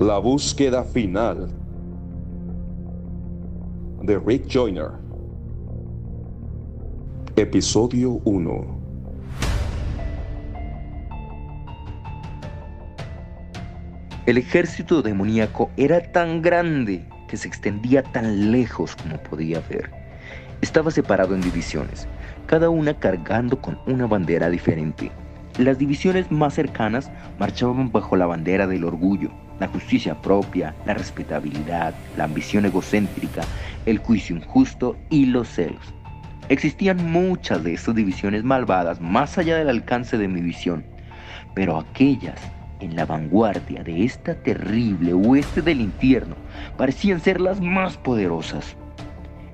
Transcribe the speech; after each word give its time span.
La 0.00 0.18
búsqueda 0.18 0.82
final 0.82 1.48
de 4.02 4.18
Rick 4.18 4.48
Joyner. 4.52 4.90
Episodio 7.36 8.20
1. 8.24 8.80
El 14.26 14.38
ejército 14.38 15.00
demoníaco 15.00 15.70
era 15.76 16.10
tan 16.10 16.42
grande 16.42 17.08
que 17.28 17.36
se 17.36 17.46
extendía 17.46 18.02
tan 18.02 18.50
lejos 18.50 18.96
como 18.96 19.16
podía 19.18 19.60
ver. 19.70 19.92
Estaba 20.60 20.90
separado 20.90 21.36
en 21.36 21.40
divisiones, 21.40 22.08
cada 22.46 22.68
una 22.68 22.98
cargando 22.98 23.62
con 23.62 23.78
una 23.86 24.08
bandera 24.08 24.50
diferente. 24.50 25.12
Las 25.58 25.78
divisiones 25.78 26.32
más 26.32 26.54
cercanas 26.54 27.12
marchaban 27.38 27.92
bajo 27.92 28.16
la 28.16 28.26
bandera 28.26 28.66
del 28.66 28.82
orgullo, 28.82 29.30
la 29.60 29.68
justicia 29.68 30.20
propia, 30.20 30.74
la 30.84 30.94
respetabilidad, 30.94 31.94
la 32.16 32.24
ambición 32.24 32.64
egocéntrica, 32.64 33.42
el 33.86 33.98
juicio 33.98 34.34
injusto 34.34 34.96
y 35.10 35.26
los 35.26 35.48
celos. 35.48 35.94
Existían 36.48 37.12
muchas 37.12 37.62
de 37.62 37.74
estas 37.74 37.94
divisiones 37.94 38.42
malvadas 38.42 39.00
más 39.00 39.38
allá 39.38 39.56
del 39.56 39.68
alcance 39.68 40.18
de 40.18 40.26
mi 40.26 40.40
visión, 40.40 40.84
pero 41.54 41.78
aquellas 41.78 42.40
en 42.80 42.96
la 42.96 43.06
vanguardia 43.06 43.84
de 43.84 44.04
esta 44.04 44.34
terrible 44.34 45.12
oeste 45.12 45.62
del 45.62 45.80
infierno 45.80 46.34
parecían 46.76 47.20
ser 47.20 47.40
las 47.40 47.60
más 47.60 47.96
poderosas. 47.96 48.76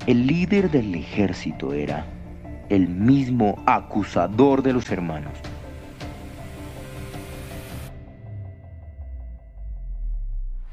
El 0.07 0.27
líder 0.27 0.71
del 0.71 0.95
ejército 0.95 1.75
era 1.75 2.07
el 2.71 2.89
mismo 2.89 3.63
acusador 3.67 4.63
de 4.63 4.73
los 4.73 4.91
hermanos. 4.91 5.35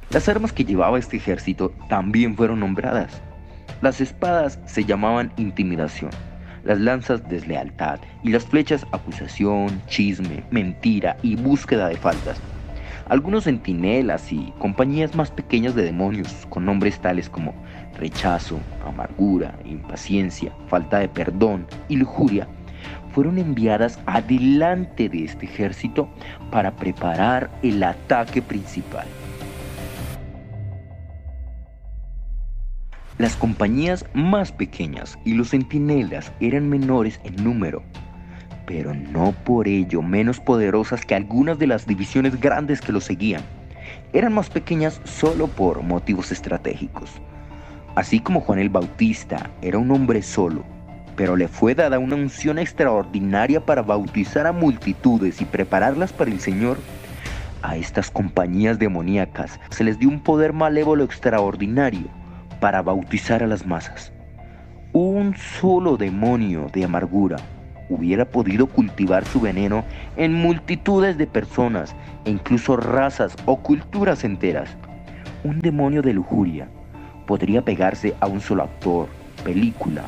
Las 0.10 0.30
armas 0.30 0.54
que 0.54 0.64
llevaba 0.64 0.98
este 0.98 1.18
ejército 1.18 1.74
también 1.90 2.38
fueron 2.38 2.62
nombradas. 2.62 3.22
Las 3.82 4.00
espadas 4.00 4.58
se 4.66 4.86
llamaban 4.86 5.34
intimidación, 5.36 6.12
las 6.64 6.80
lanzas 6.80 7.28
deslealtad 7.28 8.00
y 8.24 8.30
las 8.30 8.46
flechas 8.46 8.86
acusación, 8.94 9.82
chisme, 9.88 10.46
mentira 10.50 11.18
y 11.24 11.36
búsqueda 11.36 11.90
de 11.90 11.98
faltas. 11.98 12.40
Algunos 13.10 13.44
centinelas 13.44 14.32
y 14.32 14.54
compañías 14.60 15.14
más 15.14 15.30
pequeñas 15.30 15.76
de 15.76 15.84
demonios 15.84 16.48
con 16.50 16.66
nombres 16.66 17.00
tales 17.00 17.30
como 17.30 17.54
rechazo, 18.00 18.62
amargura, 18.86 19.60
impaciencia, 19.66 20.54
falta 20.70 21.00
de 21.00 21.10
perdón 21.10 21.68
y 21.90 21.98
lujuria 21.98 22.48
fueron 23.12 23.40
enviadas 23.40 24.00
adelante 24.06 25.10
de 25.10 25.26
este 25.26 25.48
ejército 25.48 26.08
para 26.50 26.72
preparar 26.78 27.50
el 27.62 27.84
ataque 27.84 28.42
principal. 28.42 29.06
Las 33.18 33.36
compañías 33.36 34.06
más 34.14 34.52
pequeñas 34.52 35.18
y 35.26 35.34
los 35.34 35.50
centinelas 35.50 36.32
eran 36.40 36.70
menores 36.70 37.20
en 37.24 37.44
número, 37.44 37.82
pero 38.68 38.94
no 38.94 39.32
por 39.44 39.68
ello 39.68 40.04
menos 40.04 40.40
poderosas 40.40 41.04
que 41.04 41.16
algunas 41.16 41.58
de 41.58 41.66
las 41.66 41.88
divisiones 41.88 42.40
grandes 42.40 42.80
que 42.80 42.92
los 42.92 43.06
seguían. 43.06 43.42
Eran 44.14 44.34
más 44.34 44.52
pequeñas 44.52 45.02
solo 45.04 45.48
por 45.48 45.82
motivos 45.82 46.32
estratégicos. 46.32 47.10
Así 47.96 48.20
como 48.20 48.40
Juan 48.42 48.60
el 48.60 48.70
Bautista 48.70 49.50
era 49.64 49.80
un 49.80 49.90
hombre 49.90 50.22
solo, 50.22 50.64
pero 51.16 51.36
le 51.36 51.48
fue 51.48 51.74
dada 51.74 51.98
una 51.98 52.14
unción 52.14 52.60
extraordinaria 52.60 53.66
para 53.66 53.82
bautizar 53.82 54.46
a 54.46 54.52
multitudes 54.52 55.42
y 55.42 55.46
prepararlas 55.46 56.14
para 56.14 56.30
el 56.30 56.40
Señor, 56.40 56.78
a 57.64 57.78
estas 57.78 58.12
compañías 58.12 58.78
demoníacas 58.78 59.60
se 59.72 59.84
les 59.84 59.98
dio 59.98 60.08
un 60.08 60.20
poder 60.20 60.54
malévolo 60.54 61.04
extraordinario 61.04 62.08
para 62.60 62.82
bautizar 62.82 63.44
a 63.44 63.48
las 63.48 63.66
masas. 63.66 64.12
Un 64.94 65.36
solo 65.36 65.98
demonio 65.98 66.68
de 66.74 66.84
amargura 66.84 67.38
hubiera 67.90 68.26
podido 68.26 68.68
cultivar 68.68 69.26
su 69.26 69.40
veneno 69.40 69.84
en 70.16 70.34
multitudes 70.34 71.18
de 71.18 71.28
personas 71.28 71.96
e 72.26 72.32
incluso 72.32 72.78
razas 72.78 73.36
o 73.46 73.58
culturas 73.58 74.24
enteras. 74.24 74.76
Un 75.44 75.60
demonio 75.60 76.02
de 76.02 76.14
lujuria 76.14 76.68
podría 77.26 77.62
pegarse 77.62 78.16
a 78.20 78.28
un 78.28 78.42
solo 78.42 78.64
actor, 78.64 79.08
película 79.44 80.04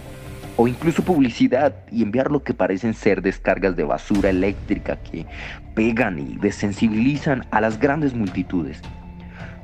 o 0.58 0.68
incluso 0.68 1.04
publicidad 1.04 1.74
y 1.90 2.04
enviar 2.04 2.32
lo 2.32 2.44
que 2.44 2.54
parecen 2.54 2.94
ser 2.94 3.22
descargas 3.22 3.78
de 3.78 3.86
basura 3.86 4.30
eléctrica 4.30 4.98
que 4.98 5.26
pegan 5.74 6.20
y 6.20 6.36
desensibilizan 6.36 7.46
a 7.52 7.62
las 7.62 7.80
grandes 7.80 8.14
multitudes. 8.14 8.82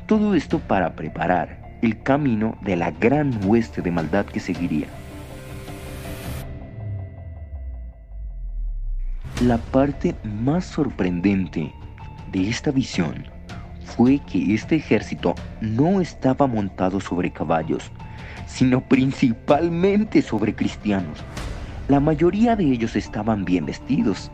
Todo 0.06 0.36
esto 0.36 0.60
para 0.60 0.96
preparar 0.96 1.65
el 1.86 2.02
camino 2.02 2.58
de 2.62 2.76
la 2.76 2.92
gran 2.92 3.32
hueste 3.46 3.82
de 3.82 3.92
maldad 3.92 4.26
que 4.26 4.40
seguiría. 4.40 4.88
La 9.42 9.58
parte 9.58 10.16
más 10.24 10.66
sorprendente 10.66 11.72
de 12.32 12.50
esta 12.50 12.72
visión 12.72 13.26
fue 13.84 14.20
que 14.20 14.54
este 14.54 14.78
ejército 14.78 15.36
no 15.62 16.02
estaba 16.02 16.48
montado 16.48 17.00
sobre 17.00 17.32
caballos, 17.32 17.92
sino 18.48 18.82
principalmente 18.82 20.22
sobre 20.22 20.56
cristianos. 20.56 21.24
La 21.88 22.00
mayoría 22.00 22.56
de 22.56 22.64
ellos 22.64 22.96
estaban 22.96 23.46
bien 23.46 23.66
vestidos, 23.66 24.32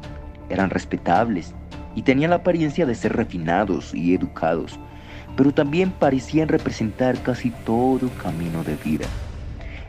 eran 0.50 0.69
respetables 0.69 1.53
y 1.95 2.03
tenían 2.03 2.29
la 2.29 2.38
apariencia 2.38 2.85
de 2.85 2.95
ser 2.95 3.13
refinados 3.13 3.94
y 3.94 4.16
educados 4.16 4.79
pero 5.36 5.53
también 5.53 5.92
parecían 5.92 6.47
representar 6.47 7.22
casi 7.24 7.52
todo 7.66 8.09
camino 8.22 8.64
de 8.64 8.75
vida. 8.75 9.06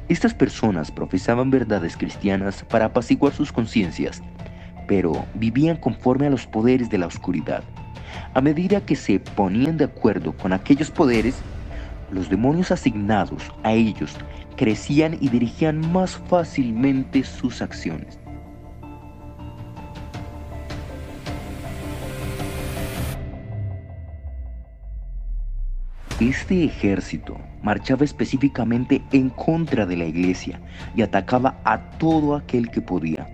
Estas 0.08 0.34
personas 0.34 0.90
profesaban 0.90 1.50
verdades 1.50 1.96
cristianas 1.96 2.64
para 2.68 2.86
apaciguar 2.86 3.32
sus 3.32 3.52
conciencias, 3.52 4.22
pero 4.86 5.24
vivían 5.34 5.76
conforme 5.76 6.26
a 6.26 6.30
los 6.30 6.46
poderes 6.46 6.90
de 6.90 6.98
la 6.98 7.06
oscuridad. 7.06 7.62
A 8.34 8.40
medida 8.40 8.80
que 8.80 8.96
se 8.96 9.20
ponían 9.20 9.76
de 9.76 9.84
acuerdo 9.84 10.36
con 10.36 10.52
aquellos 10.52 10.90
poderes, 10.90 11.36
los 12.10 12.28
demonios 12.28 12.70
asignados 12.70 13.50
a 13.62 13.72
ellos 13.72 14.16
crecían 14.56 15.16
y 15.20 15.28
dirigían 15.28 15.80
más 15.92 16.16
fácilmente 16.28 17.24
sus 17.24 17.62
acciones. 17.62 18.21
Este 26.22 26.62
ejército 26.62 27.36
marchaba 27.64 28.04
específicamente 28.04 29.02
en 29.10 29.28
contra 29.28 29.86
de 29.86 29.96
la 29.96 30.04
iglesia 30.04 30.60
y 30.94 31.02
atacaba 31.02 31.58
a 31.64 31.98
todo 31.98 32.36
aquel 32.36 32.70
que 32.70 32.80
podía. 32.80 33.26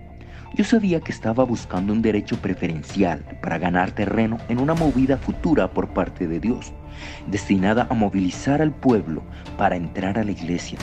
Yo 0.55 0.65
sabía 0.65 1.01
que 1.01 1.13
estaba 1.13 1.45
buscando 1.45 1.93
un 1.93 2.01
derecho 2.01 2.41
preferencial 2.41 3.23
para 3.43 3.59
ganar 3.59 3.91
terreno 3.91 4.39
en 4.49 4.59
una 4.59 4.73
movida 4.73 5.19
futura 5.19 5.71
por 5.71 5.89
parte 5.89 6.27
de 6.27 6.41
Dios, 6.41 6.73
destinada 7.27 7.87
a 7.91 7.95
movilizar 7.95 8.63
al 8.63 8.73
pueblo 8.73 9.23
para 9.59 9.77
entrar 9.77 10.19
a 10.19 10.25
la 10.25 10.31
iglesia. 10.31 10.79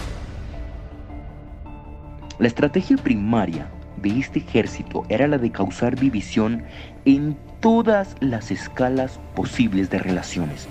La 2.37 2.45
estrategia 2.45 2.97
primaria 2.97 3.67
de 3.97 4.19
este 4.19 4.37
ejército 4.37 5.05
era 5.09 5.27
la 5.27 5.39
de 5.39 5.51
causar 5.51 5.95
división 5.95 6.65
en 7.05 7.35
todas 7.61 8.15
las 8.19 8.51
escalas 8.51 9.19
posibles 9.33 9.89
de 9.89 9.97
relaciones 9.97 10.67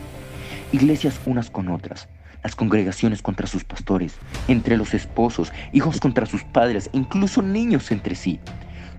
iglesias 0.75 1.21
unas 1.25 1.51
con 1.51 1.69
otras, 1.69 2.09
las 2.43 2.57
congregaciones 2.57 3.23
contra 3.23 3.47
sus 3.47 3.63
pastores, 3.63 4.17
entre 4.49 4.77
los 4.77 4.93
esposos, 4.93 5.53
hijos 5.73 6.01
contra 6.01 6.27
sus 6.27 6.43
padres, 6.43 6.91
incluso 6.93 7.43
niños 7.43 7.93
entre 7.93 8.17
sí. 8.17 8.41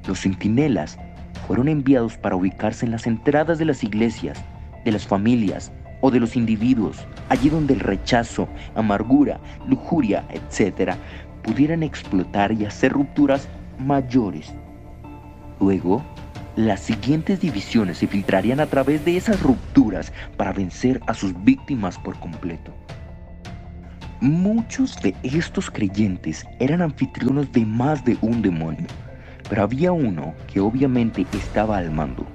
Los 0.08 0.22
centinelas 0.22 0.98
fueron 1.46 1.68
enviados 1.68 2.18
para 2.18 2.38
ubicarse 2.38 2.86
en 2.86 2.92
las 2.92 3.06
entradas 3.06 3.58
de 3.58 3.66
las 3.66 3.84
iglesias, 3.84 4.42
de 4.86 4.94
las 4.94 5.06
familias 5.06 5.74
o 6.00 6.12
de 6.12 6.22
los 6.22 6.38
individuos, 6.38 7.06
allí 7.28 7.50
donde 7.50 7.74
el 7.74 7.82
rechazo, 7.82 8.48
amargura, 8.76 9.42
lujuria, 9.68 10.24
etc., 10.30 10.94
pudieran 11.44 11.84
explotar 11.84 12.54
y 12.54 12.64
hacer 12.64 12.94
rupturas 12.94 13.50
mayores. 13.80 14.54
Luego, 15.60 16.04
las 16.56 16.80
siguientes 16.80 17.42
divisiones 17.42 17.98
se 17.98 18.08
filtrarían 18.08 18.62
a 18.62 18.68
través 18.68 19.04
de 19.04 19.18
esas 19.18 19.42
rupturas 19.42 20.14
para 20.38 20.54
vencer 20.54 21.02
a 21.06 21.14
sus 21.14 21.34
víctimas 21.44 21.98
por 21.98 22.18
completo. 22.20 22.74
Muchos 24.22 24.96
de 25.02 25.14
estos 25.24 25.70
creyentes 25.70 26.46
eran 26.60 26.82
anfitriones 26.82 27.52
de 27.52 27.66
más 27.66 28.06
de 28.06 28.18
un 28.22 28.42
demonio, 28.42 28.88
pero 29.50 29.64
había 29.64 29.92
uno 29.92 30.34
que 30.52 30.62
obviamente 30.62 31.26
estaba 31.34 31.78
al 31.78 31.92
mando. 31.92 32.26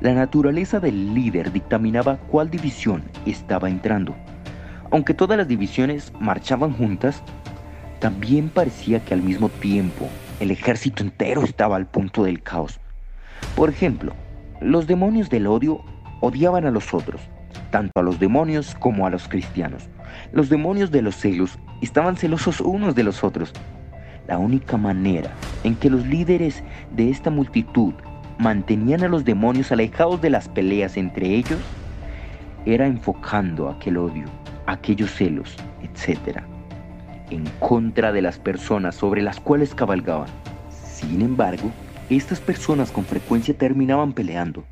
La 0.00 0.14
naturaleza 0.14 0.80
del 0.80 1.12
líder 1.12 1.52
dictaminaba 1.52 2.16
cuál 2.16 2.50
división 2.50 3.02
estaba 3.26 3.68
entrando. 3.68 4.16
Aunque 4.90 5.12
todas 5.12 5.36
las 5.36 5.48
divisiones 5.48 6.10
marchaban 6.18 6.72
juntas, 6.72 7.22
también 8.00 8.48
parecía 8.48 9.04
que 9.04 9.12
al 9.12 9.22
mismo 9.22 9.50
tiempo 9.50 10.08
el 10.40 10.50
ejército 10.50 11.02
entero 11.02 11.42
estaba 11.42 11.76
al 11.76 11.86
punto 11.86 12.24
del 12.24 12.42
caos. 12.42 12.80
Por 13.56 13.70
ejemplo, 13.70 14.12
los 14.60 14.86
demonios 14.86 15.30
del 15.30 15.46
odio 15.46 15.80
odiaban 16.20 16.66
a 16.66 16.70
los 16.70 16.92
otros, 16.94 17.20
tanto 17.70 17.92
a 17.96 18.02
los 18.02 18.18
demonios 18.18 18.74
como 18.76 19.06
a 19.06 19.10
los 19.10 19.28
cristianos. 19.28 19.88
Los 20.32 20.48
demonios 20.48 20.90
de 20.90 21.02
los 21.02 21.16
celos 21.16 21.58
estaban 21.80 22.16
celosos 22.16 22.60
unos 22.60 22.94
de 22.94 23.04
los 23.04 23.22
otros. 23.24 23.52
La 24.26 24.38
única 24.38 24.76
manera 24.76 25.30
en 25.64 25.74
que 25.74 25.90
los 25.90 26.06
líderes 26.06 26.62
de 26.94 27.10
esta 27.10 27.30
multitud 27.30 27.94
mantenían 28.38 29.02
a 29.02 29.08
los 29.08 29.24
demonios 29.24 29.72
alejados 29.72 30.20
de 30.20 30.30
las 30.30 30.48
peleas 30.48 30.96
entre 30.96 31.34
ellos 31.34 31.58
era 32.66 32.86
enfocando 32.86 33.68
aquel 33.68 33.96
odio, 33.96 34.26
aquellos 34.66 35.10
celos, 35.10 35.56
etc., 35.82 36.42
en 37.30 37.44
contra 37.58 38.12
de 38.12 38.22
las 38.22 38.38
personas 38.38 38.94
sobre 38.94 39.22
las 39.22 39.40
cuales 39.40 39.74
cabalgaban. 39.74 40.28
Sin 40.70 41.22
embargo, 41.22 41.70
estas 42.16 42.40
personas 42.40 42.90
con 42.90 43.04
frecuencia 43.04 43.56
terminaban 43.56 44.12
peleando. 44.12 44.64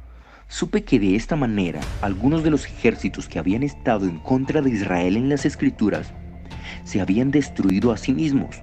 Supe 0.48 0.84
que 0.84 0.98
de 0.98 1.16
esta 1.16 1.36
manera 1.36 1.80
algunos 2.00 2.42
de 2.42 2.50
los 2.50 2.64
ejércitos 2.64 3.28
que 3.28 3.38
habían 3.38 3.62
estado 3.62 4.06
en 4.06 4.18
contra 4.18 4.62
de 4.62 4.70
Israel 4.70 5.16
en 5.16 5.28
las 5.28 5.44
escrituras 5.44 6.12
se 6.84 7.00
habían 7.00 7.30
destruido 7.30 7.92
a 7.92 7.96
sí 7.96 8.12
mismos. 8.14 8.62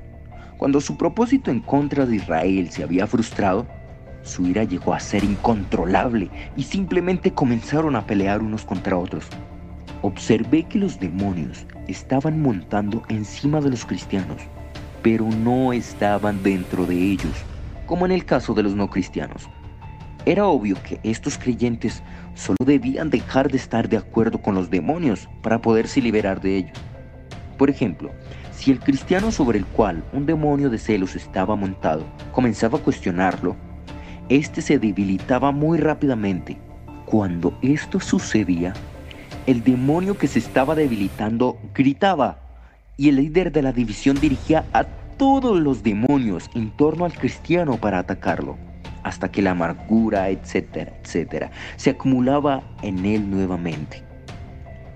Cuando 0.57 0.81
su 0.81 0.97
propósito 0.97 1.51
en 1.51 1.59
contra 1.59 2.05
de 2.05 2.15
Israel 2.15 2.69
se 2.71 2.83
había 2.83 3.05
frustrado, 3.05 3.67
su 4.23 4.47
ira 4.47 4.63
llegó 4.63 4.93
a 4.93 4.99
ser 4.99 5.23
incontrolable 5.23 6.29
y 6.55 6.63
simplemente 6.63 7.33
comenzaron 7.33 7.95
a 7.95 8.05
pelear 8.07 8.41
unos 8.41 8.63
contra 8.63 8.97
otros. 8.97 9.27
Observé 10.01 10.63
que 10.63 10.79
los 10.79 10.99
demonios 10.99 11.65
estaban 11.87 12.41
montando 12.41 13.03
encima 13.09 13.59
de 13.61 13.69
los 13.69 13.85
cristianos, 13.85 14.41
pero 15.01 15.25
no 15.25 15.73
estaban 15.73 16.41
dentro 16.43 16.85
de 16.85 16.95
ellos, 16.95 17.33
como 17.85 18.05
en 18.05 18.11
el 18.11 18.25
caso 18.25 18.53
de 18.53 18.63
los 18.63 18.75
no 18.75 18.89
cristianos. 18.89 19.49
Era 20.25 20.45
obvio 20.45 20.77
que 20.83 20.99
estos 21.03 21.37
creyentes 21.37 22.01
solo 22.33 22.57
debían 22.65 23.09
dejar 23.09 23.51
de 23.51 23.57
estar 23.57 23.89
de 23.89 23.97
acuerdo 23.97 24.41
con 24.41 24.55
los 24.55 24.69
demonios 24.69 25.27
para 25.41 25.61
poderse 25.61 26.01
liberar 26.01 26.39
de 26.39 26.57
ellos. 26.57 26.77
Por 27.57 27.69
ejemplo, 27.69 28.11
si 28.51 28.71
el 28.71 28.79
cristiano 28.79 29.31
sobre 29.31 29.59
el 29.59 29.65
cual 29.65 30.03
un 30.13 30.25
demonio 30.25 30.69
de 30.69 30.77
celos 30.77 31.15
estaba 31.15 31.55
montado 31.55 32.05
comenzaba 32.31 32.79
a 32.79 32.81
cuestionarlo, 32.81 33.55
éste 34.29 34.61
se 34.61 34.79
debilitaba 34.79 35.51
muy 35.51 35.77
rápidamente. 35.77 36.57
Cuando 37.05 37.57
esto 37.61 37.99
sucedía, 37.99 38.73
el 39.45 39.63
demonio 39.63 40.17
que 40.17 40.27
se 40.27 40.39
estaba 40.39 40.73
debilitando 40.73 41.59
gritaba 41.73 42.39
y 42.95 43.09
el 43.09 43.17
líder 43.17 43.51
de 43.51 43.61
la 43.61 43.73
división 43.73 44.19
dirigía 44.19 44.65
a 44.71 44.85
todos 45.17 45.59
los 45.59 45.83
demonios 45.83 46.49
en 46.53 46.71
torno 46.71 47.05
al 47.05 47.13
cristiano 47.13 47.77
para 47.77 47.99
atacarlo, 47.99 48.57
hasta 49.03 49.31
que 49.31 49.41
la 49.41 49.51
amargura, 49.51 50.29
etcétera, 50.29 50.93
etcétera, 51.01 51.51
se 51.75 51.91
acumulaba 51.91 52.63
en 52.81 53.05
él 53.05 53.29
nuevamente. 53.29 54.03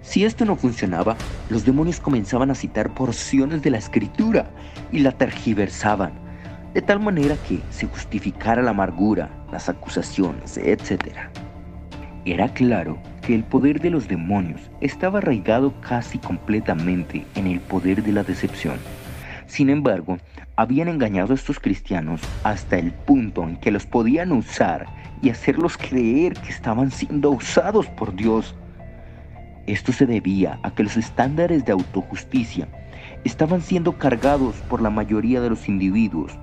Si 0.02 0.24
esto 0.24 0.46
no 0.46 0.56
funcionaba, 0.56 1.18
los 1.50 1.66
demonios 1.66 2.00
comenzaban 2.00 2.50
a 2.50 2.56
citar 2.56 2.94
porciones 2.94 3.62
de 3.62 3.72
la 3.72 3.78
escritura 3.78 4.50
y 4.92 5.00
la 5.00 5.12
tergiversaban, 5.12 6.14
de 6.74 6.82
tal 6.82 7.00
manera 7.00 7.36
que 7.48 7.60
se 7.72 7.88
justificara 7.88 8.62
la 8.62 8.72
amargura, 8.72 9.30
las 9.52 9.68
acusaciones, 9.68 10.58
etc. 10.58 11.18
Era 12.24 12.54
claro 12.54 12.98
que 13.22 13.36
el 13.36 13.44
poder 13.44 13.82
de 13.82 13.90
los 13.90 14.08
demonios 14.08 14.62
estaba 14.80 15.20
arraigado 15.20 15.74
casi 15.82 16.18
completamente 16.18 17.26
en 17.36 17.48
el 17.48 17.60
poder 17.60 18.04
de 18.04 18.14
la 18.14 18.24
decepción. 18.24 18.78
Sin 19.48 19.70
embargo, 19.70 20.18
habían 20.56 20.88
engañado 20.88 21.34
a 21.34 21.36
estos 21.36 21.60
cristianos 21.60 22.22
hasta 22.44 22.78
el 22.78 22.92
punto 22.94 23.44
en 23.44 23.58
que 23.58 23.72
los 23.72 23.86
podían 23.86 24.32
usar 24.32 24.86
y 25.22 25.30
hacerlos 25.30 25.78
creer 25.78 26.34
que 26.34 26.50
estaban 26.50 26.92
siendo 26.92 27.32
usados 27.32 27.88
por 27.88 28.16
Dios. 28.16 28.56
Esto 29.66 29.92
se 29.92 30.06
debía 30.06 30.60
a 30.64 30.72
que 30.72 30.84
los 30.84 30.96
estándares 30.96 31.66
de 31.66 31.72
autojusticia 31.72 32.68
estaban 33.24 33.62
siendo 33.62 33.98
cargados 33.98 34.56
por 34.70 34.82
la 34.82 34.90
mayoría 34.90 35.42
de 35.42 35.50
los 35.50 35.68
individuos 35.68 36.38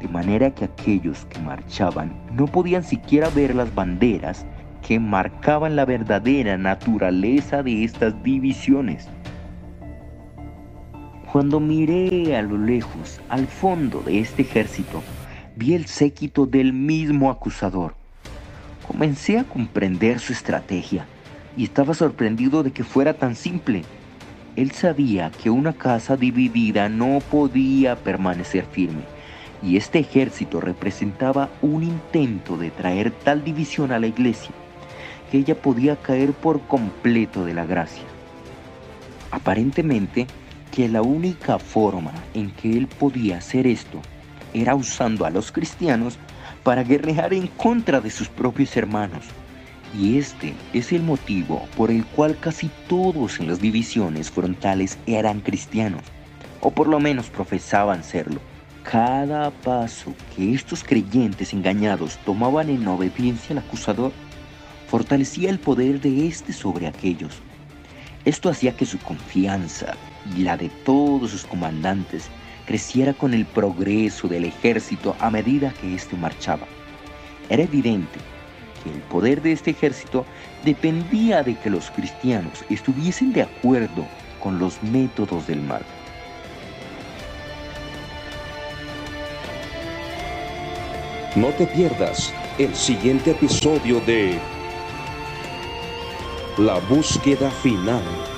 de 0.00 0.08
manera 0.08 0.50
que 0.50 0.64
aquellos 0.64 1.24
que 1.26 1.40
marchaban 1.40 2.12
no 2.32 2.46
podían 2.46 2.84
siquiera 2.84 3.30
ver 3.30 3.54
las 3.54 3.74
banderas 3.74 4.46
que 4.82 5.00
marcaban 5.00 5.74
la 5.74 5.84
verdadera 5.84 6.56
naturaleza 6.56 7.62
de 7.62 7.84
estas 7.84 8.22
divisiones. 8.22 9.08
Cuando 11.36 11.60
miré 11.60 12.34
a 12.34 12.40
lo 12.40 12.56
lejos, 12.56 13.20
al 13.28 13.46
fondo 13.46 14.00
de 14.00 14.20
este 14.20 14.40
ejército, 14.40 15.02
vi 15.54 15.74
el 15.74 15.84
séquito 15.84 16.46
del 16.46 16.72
mismo 16.72 17.30
acusador. 17.30 17.94
Comencé 18.88 19.38
a 19.38 19.44
comprender 19.44 20.18
su 20.18 20.32
estrategia 20.32 21.04
y 21.54 21.64
estaba 21.64 21.92
sorprendido 21.92 22.62
de 22.62 22.70
que 22.70 22.84
fuera 22.84 23.12
tan 23.12 23.36
simple. 23.36 23.82
Él 24.56 24.70
sabía 24.70 25.30
que 25.30 25.50
una 25.50 25.74
casa 25.74 26.16
dividida 26.16 26.88
no 26.88 27.18
podía 27.30 27.96
permanecer 27.96 28.64
firme 28.64 29.02
y 29.62 29.76
este 29.76 29.98
ejército 29.98 30.62
representaba 30.62 31.50
un 31.60 31.82
intento 31.82 32.56
de 32.56 32.70
traer 32.70 33.10
tal 33.10 33.44
división 33.44 33.92
a 33.92 33.98
la 33.98 34.06
iglesia 34.06 34.52
que 35.30 35.36
ella 35.36 35.60
podía 35.60 35.96
caer 35.96 36.32
por 36.32 36.62
completo 36.62 37.44
de 37.44 37.52
la 37.52 37.66
gracia. 37.66 38.04
Aparentemente 39.30 40.26
que 40.76 40.90
la 40.90 41.00
única 41.00 41.58
forma 41.58 42.12
en 42.34 42.50
que 42.50 42.70
él 42.76 42.86
podía 42.86 43.38
hacer 43.38 43.66
esto 43.66 43.98
era 44.52 44.74
usando 44.74 45.24
a 45.24 45.30
los 45.30 45.50
cristianos 45.50 46.18
para 46.62 46.82
guerrear 46.82 47.32
en 47.32 47.46
contra 47.46 47.98
de 47.98 48.10
sus 48.10 48.28
propios 48.28 48.76
hermanos. 48.76 49.24
Y 49.98 50.18
este 50.18 50.52
es 50.74 50.92
el 50.92 51.02
motivo 51.02 51.66
por 51.78 51.90
el 51.90 52.04
cual 52.04 52.36
casi 52.38 52.70
todos 52.90 53.40
en 53.40 53.46
las 53.48 53.58
divisiones 53.58 54.30
frontales 54.30 54.98
eran 55.06 55.40
cristianos, 55.40 56.02
o 56.60 56.70
por 56.70 56.88
lo 56.88 57.00
menos 57.00 57.30
profesaban 57.30 58.04
serlo. 58.04 58.42
Cada 58.82 59.50
paso 59.52 60.12
que 60.36 60.52
estos 60.52 60.84
creyentes 60.84 61.54
engañados 61.54 62.18
tomaban 62.26 62.68
en 62.68 62.86
obediencia 62.86 63.54
al 63.54 63.64
acusador 63.64 64.12
fortalecía 64.88 65.48
el 65.48 65.58
poder 65.58 66.02
de 66.02 66.26
éste 66.26 66.52
sobre 66.52 66.86
aquellos. 66.86 67.40
Esto 68.26 68.50
hacía 68.50 68.76
que 68.76 68.84
su 68.84 68.98
confianza 68.98 69.94
y 70.34 70.42
la 70.42 70.56
de 70.56 70.68
todos 70.84 71.30
sus 71.30 71.44
comandantes 71.44 72.30
creciera 72.66 73.12
con 73.12 73.32
el 73.32 73.46
progreso 73.46 74.28
del 74.28 74.44
ejército 74.44 75.14
a 75.20 75.30
medida 75.30 75.72
que 75.80 75.94
éste 75.94 76.16
marchaba. 76.16 76.66
Era 77.48 77.62
evidente 77.62 78.18
que 78.82 78.90
el 78.90 79.00
poder 79.02 79.40
de 79.40 79.52
este 79.52 79.70
ejército 79.70 80.26
dependía 80.64 81.42
de 81.42 81.54
que 81.54 81.70
los 81.70 81.90
cristianos 81.90 82.64
estuviesen 82.68 83.32
de 83.32 83.42
acuerdo 83.42 84.06
con 84.42 84.58
los 84.58 84.82
métodos 84.82 85.46
del 85.46 85.60
mal. 85.60 85.82
No 91.36 91.48
te 91.48 91.66
pierdas 91.66 92.32
el 92.58 92.74
siguiente 92.74 93.32
episodio 93.32 94.00
de 94.00 94.38
La 96.56 96.78
búsqueda 96.88 97.50
final. 97.50 98.35